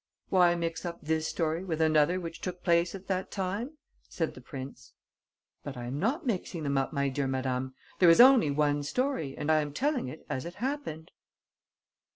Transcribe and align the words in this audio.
"Why 0.29 0.55
mix 0.55 0.83
up 0.83 0.99
this 1.03 1.27
story 1.27 1.63
with 1.63 1.79
another 1.79 2.19
which 2.19 2.41
took 2.41 2.63
place 2.63 2.95
at 2.95 3.05
that 3.05 3.29
time?" 3.29 3.77
said 4.09 4.33
the 4.33 4.41
prince. 4.41 4.93
"But 5.63 5.77
I 5.77 5.85
am 5.85 5.99
not 5.99 6.25
mixing 6.25 6.63
them 6.63 6.75
up, 6.75 6.91
my 6.91 7.07
dear 7.09 7.27
madame; 7.27 7.75
there 7.99 8.09
is 8.09 8.19
only 8.19 8.49
one 8.49 8.81
story 8.81 9.37
and 9.37 9.51
I 9.51 9.61
am 9.61 9.73
telling 9.73 10.07
it 10.07 10.25
as 10.27 10.43
it 10.45 10.55
happened." 10.55 11.11